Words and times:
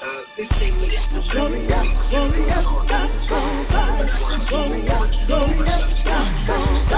15 0.00 0.80
minutes. 0.80 1.02
Gloria, 1.32 1.82
Gloria, 2.10 2.62
God's 2.88 3.28
gone 3.28 3.66
by. 3.66 4.06
Gloria, 4.48 4.98
Gloria, 5.26 5.78
God's 6.04 6.46
gone 6.46 6.88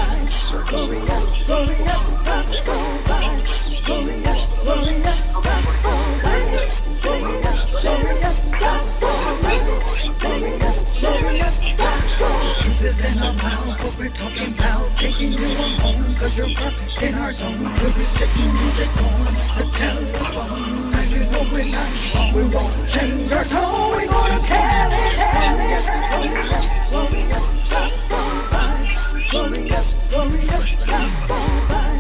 Glorious, 11.01 11.57
I'm 11.81 12.03
strong. 12.15 12.77
This 12.81 12.93
in 12.93 13.17
her 13.17 13.33
mouth, 13.33 13.81
what 13.81 13.97
we're 13.97 14.13
talking. 14.13 14.53
Taking 15.01 15.33
you 15.33 15.49
on 15.57 15.81
home, 15.81 16.13
you're 16.37 16.53
perfect 16.53 17.01
in 17.01 17.15
our 17.15 17.33
zone. 17.33 17.57
We'll 17.57 17.97
be 17.97 18.05
sitting 18.21 18.53
music 18.53 18.93
on 19.01 19.33
the 19.33 19.65
telephone. 19.81 20.93
Cause 20.93 21.09
you 21.09 21.25
know 21.25 21.49
we're 21.49 21.65
not. 21.73 22.37
We 22.37 22.45
won't 22.53 22.85
change 22.93 23.33
our 23.33 23.49
tone. 23.49 23.97
We're 23.97 24.13
gonna 24.13 24.45
tell 24.45 24.93
it, 24.93 25.17
tell 25.17 25.57
it, 25.57 25.89
tell 25.89 26.29
it. 26.29 26.69
Glorious, 26.93 27.49
stop 27.73 28.13
on 28.13 28.53
by. 28.53 28.85
Glorious, 29.33 29.89
glorious, 30.13 30.69
stop 30.85 31.31
on 31.33 31.65
by. 31.65 31.97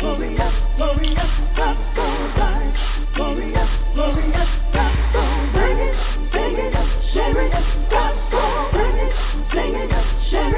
Glorious, 0.00 0.54
glorious, 0.74 1.32
stop 1.54 1.78
on 2.02 2.18
by. 2.34 2.66
Glorious, 3.14 3.70
glorious, 3.94 4.50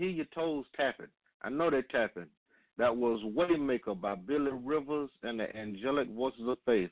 hear 0.00 0.08
your 0.08 0.26
toes 0.34 0.64
tapping. 0.74 1.08
I 1.42 1.50
know 1.50 1.70
they're 1.70 1.82
tapping. 1.82 2.26
That 2.78 2.96
was 2.96 3.20
Waymaker 3.36 4.00
by 4.00 4.14
Billy 4.14 4.50
Rivers 4.50 5.10
and 5.22 5.38
the 5.38 5.54
Angelic 5.54 6.08
Voices 6.08 6.48
of 6.48 6.56
Faith. 6.64 6.88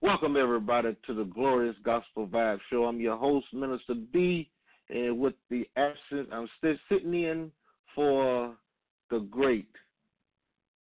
Welcome 0.00 0.38
everybody 0.38 0.96
to 1.06 1.14
the 1.14 1.24
Glorious 1.24 1.76
Gospel 1.84 2.26
Vibe 2.26 2.60
Show. 2.70 2.86
I'm 2.86 2.98
your 2.98 3.18
host, 3.18 3.44
Minister 3.52 3.92
B, 4.10 4.48
and 4.88 5.18
with 5.18 5.34
the 5.50 5.68
absence, 5.76 6.30
I'm 6.32 6.48
still 6.56 6.76
sitting 6.88 7.12
in 7.12 7.52
for 7.94 8.54
the 9.10 9.18
great 9.18 9.68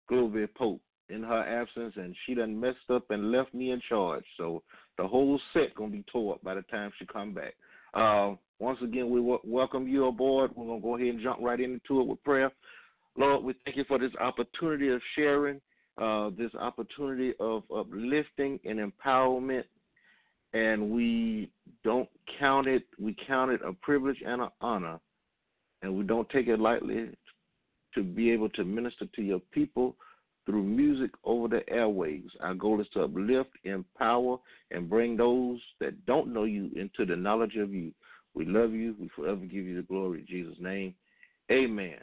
Gloria 0.07 0.47
Pope 0.47 0.81
in 1.09 1.21
her 1.21 1.61
absence, 1.61 1.93
and 1.97 2.15
she 2.25 2.33
done 2.33 2.59
messed 2.59 2.77
up 2.91 3.11
and 3.11 3.31
left 3.31 3.53
me 3.53 3.69
in 3.69 3.81
charge. 3.87 4.23
So 4.37 4.63
the 4.97 5.07
whole 5.07 5.39
set 5.53 5.75
gonna 5.75 5.91
be 5.91 6.03
tore 6.11 6.33
up 6.33 6.43
by 6.43 6.55
the 6.55 6.63
time 6.63 6.91
she 6.97 7.05
come 7.05 7.35
back. 7.35 7.53
Uh, 7.93 8.33
once 8.59 8.79
again, 8.83 9.09
we 9.09 9.21
welcome 9.43 9.87
you 9.87 10.07
aboard. 10.07 10.51
We're 10.55 10.67
gonna 10.67 10.81
go 10.81 10.95
ahead 10.95 11.07
and 11.07 11.21
jump 11.21 11.39
right 11.41 11.59
into 11.59 12.01
it 12.01 12.07
with 12.07 12.23
prayer. 12.23 12.51
Lord, 13.17 13.43
we 13.43 13.53
thank 13.65 13.77
you 13.77 13.85
for 13.85 13.97
this 13.97 14.11
opportunity 14.19 14.89
of 14.89 15.01
sharing, 15.15 15.61
uh, 15.97 16.29
this 16.37 16.53
opportunity 16.55 17.33
of 17.39 17.63
uplifting 17.73 18.59
and 18.65 18.79
empowerment, 18.79 19.63
and 20.53 20.89
we 20.91 21.49
don't 21.83 22.09
count 22.37 22.67
it. 22.67 22.83
We 22.99 23.15
count 23.25 23.51
it 23.51 23.61
a 23.65 23.73
privilege 23.73 24.21
and 24.25 24.41
an 24.41 24.49
honor, 24.59 24.99
and 25.81 25.95
we 25.95 26.03
don't 26.03 26.29
take 26.29 26.47
it 26.47 26.59
lightly 26.59 27.09
to 27.95 28.03
be 28.03 28.31
able 28.31 28.49
to 28.49 28.63
minister 28.63 29.05
to 29.15 29.21
your 29.21 29.39
people 29.51 29.95
through 30.45 30.63
music 30.63 31.11
over 31.23 31.47
the 31.47 31.61
airwaves. 31.71 32.29
Our 32.41 32.55
goal 32.55 32.81
is 32.81 32.87
to 32.93 33.03
uplift, 33.03 33.51
empower, 33.63 34.37
and 34.71 34.89
bring 34.89 35.15
those 35.15 35.59
that 35.79 36.05
don't 36.05 36.33
know 36.33 36.43
you 36.43 36.71
into 36.75 37.05
the 37.05 37.15
knowledge 37.15 37.55
of 37.55 37.73
you. 37.73 37.93
We 38.33 38.45
love 38.45 38.71
you. 38.71 38.95
We 38.99 39.09
forever 39.15 39.41
give 39.41 39.65
you 39.65 39.75
the 39.75 39.83
glory. 39.83 40.19
In 40.19 40.27
Jesus' 40.27 40.57
name, 40.59 40.93
amen. 41.51 41.99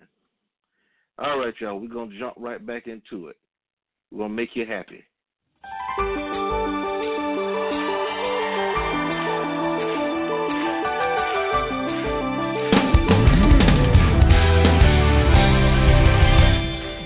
All 1.18 1.38
right, 1.38 1.54
y'all. 1.61 1.80
We're 1.80 1.88
going 1.88 2.11
to 2.11 2.18
jump 2.18 2.35
right 2.37 2.64
back 2.64 2.87
into 2.87 3.28
it. 3.28 3.37
We're 4.11 4.18
going 4.18 4.30
to 4.30 4.37
make 4.37 4.50
you 4.54 4.66
happy. 4.66 5.02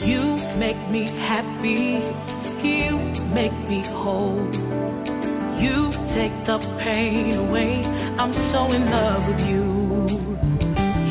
You 0.05 0.23
make 0.59 0.91
me 0.91 1.05
happy. 1.05 2.01
You 2.67 2.97
make 3.33 3.53
me 3.69 3.83
whole. 4.03 4.43
You 5.63 5.93
take 6.17 6.47
the 6.47 6.59
pain 6.83 7.35
away. 7.37 8.00
I'm 8.21 8.35
so 8.53 8.71
in 8.73 8.85
love 8.91 9.27
with 9.29 9.41
you. 9.49 9.65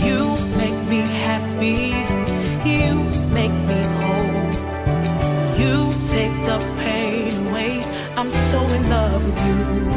You 0.06 0.22
make 0.62 0.78
me 0.88 1.02
happy. 1.26 1.90
You 2.70 2.94
make 3.34 3.50
me 3.50 3.82
whole. 3.98 4.46
You 5.58 5.74
take 6.14 6.36
the 6.46 6.60
pain 6.78 7.48
away. 7.48 7.82
I'm 8.16 8.30
so 8.52 8.60
in 8.76 8.90
love 8.92 9.24
with 9.24 9.38
you. 9.38 9.89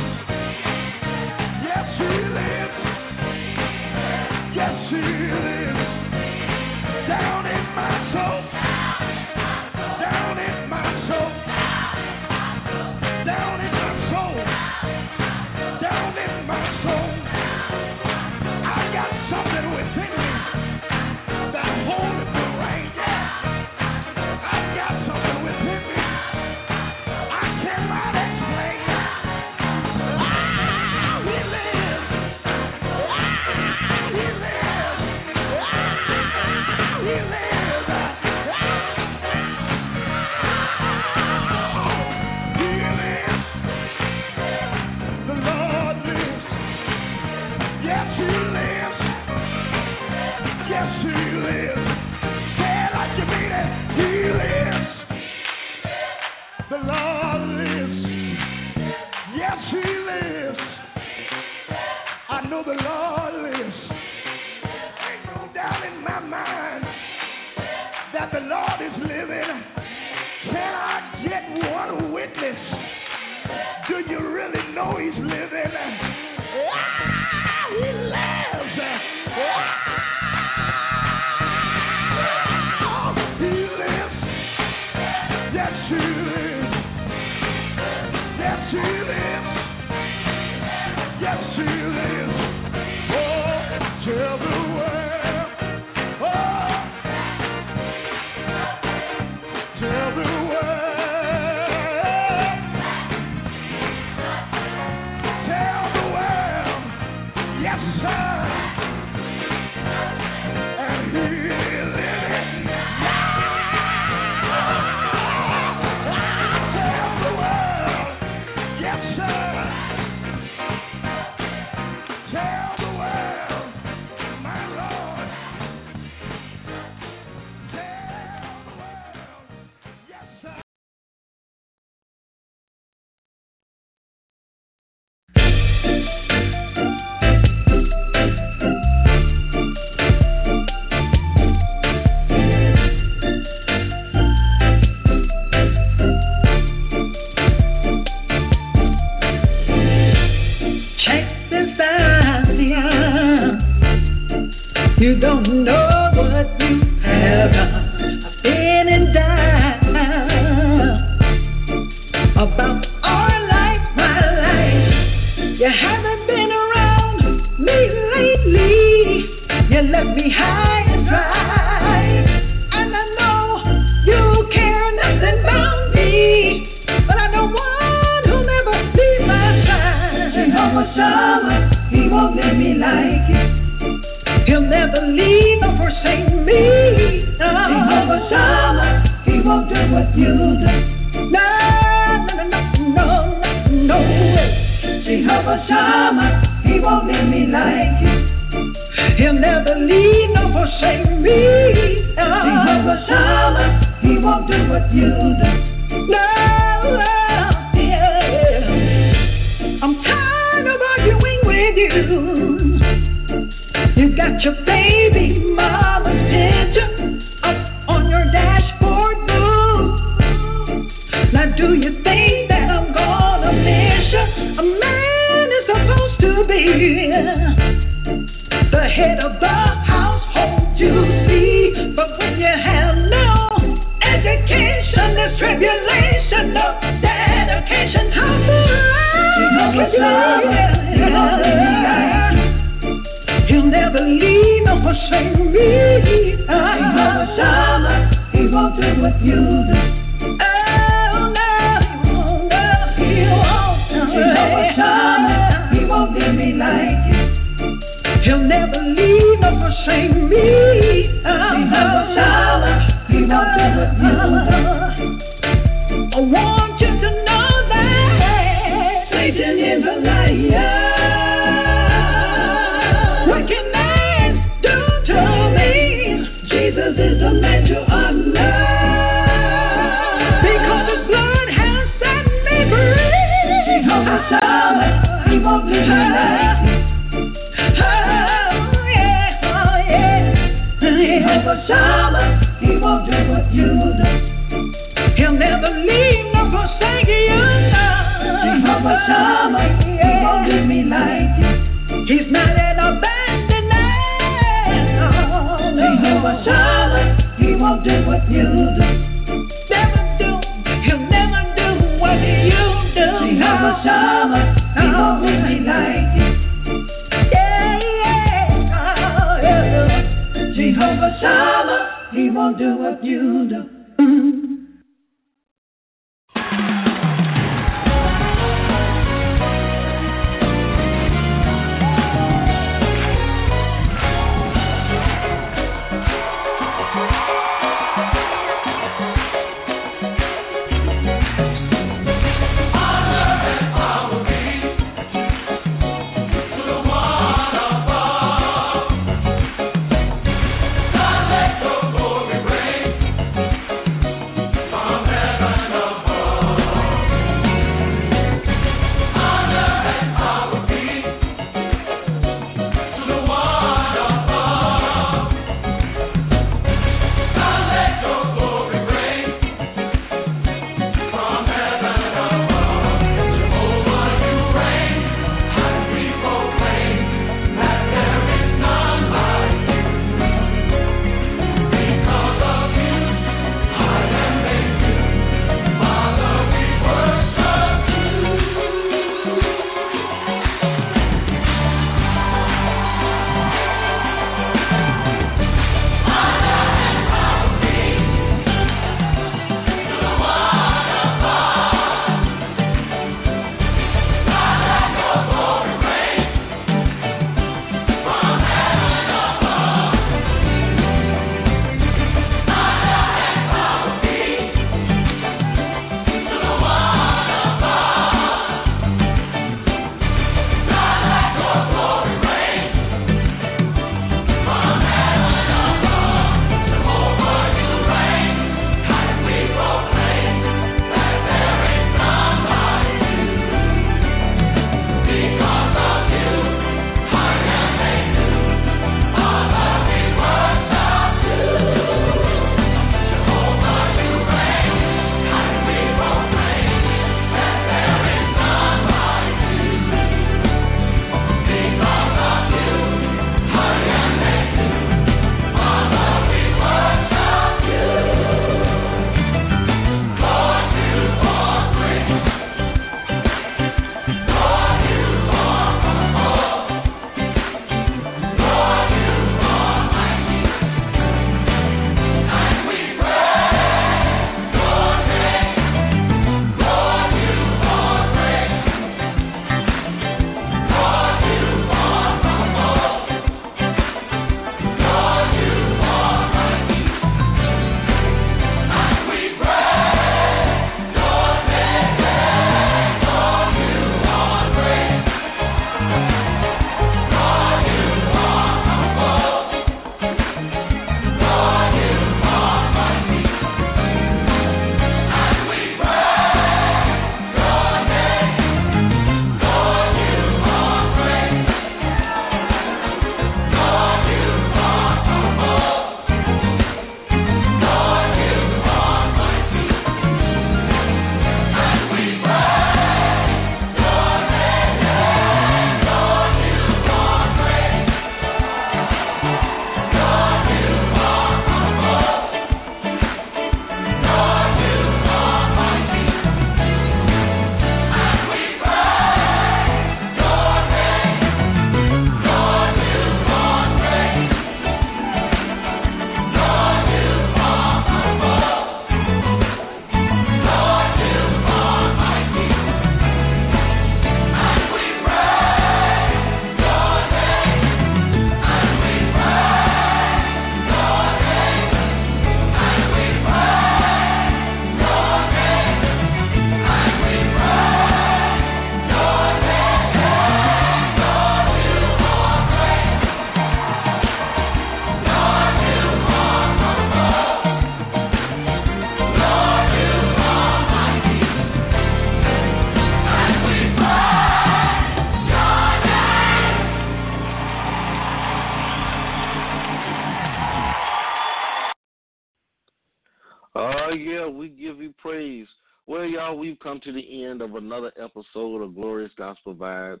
We've 596.44 596.60
come 596.60 596.78
to 596.78 596.92
the 596.92 597.24
end 597.24 597.40
of 597.40 597.54
another 597.54 597.90
episode 597.98 598.60
of 598.60 598.74
Glorious 598.74 599.12
Gospel 599.16 599.54
Vibes. 599.54 600.00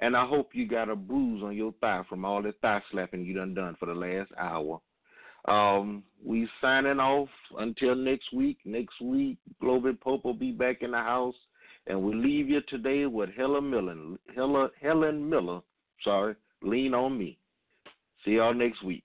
And 0.00 0.16
I 0.16 0.26
hope 0.26 0.50
you 0.52 0.66
got 0.66 0.88
a 0.88 0.96
bruise 0.96 1.40
on 1.44 1.56
your 1.56 1.72
thigh 1.80 2.02
from 2.08 2.24
all 2.24 2.42
the 2.42 2.52
thigh 2.60 2.82
slapping 2.90 3.24
you 3.24 3.34
done 3.34 3.54
done 3.54 3.76
for 3.78 3.86
the 3.86 3.94
last 3.94 4.32
hour. 4.36 4.80
Um, 5.46 6.02
we 6.24 6.48
signing 6.60 6.98
off 6.98 7.28
until 7.58 7.94
next 7.94 8.32
week. 8.32 8.58
Next 8.64 9.00
week, 9.00 9.38
Global 9.60 9.94
Pope 9.94 10.24
will 10.24 10.34
be 10.34 10.50
back 10.50 10.82
in 10.82 10.90
the 10.90 10.98
house, 10.98 11.36
and 11.86 12.02
we 12.02 12.12
leave 12.12 12.48
you 12.48 12.60
today 12.68 13.06
with 13.06 13.30
Helen 13.36 13.70
Miller. 13.70 13.94
Helen, 14.34 14.70
Helen 14.82 15.30
Miller, 15.30 15.60
sorry, 16.02 16.34
lean 16.60 16.92
on 16.92 17.16
me. 17.16 17.38
See 18.24 18.32
y'all 18.32 18.52
next 18.52 18.82
week. 18.82 19.04